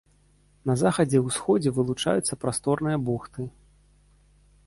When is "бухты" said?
3.09-3.49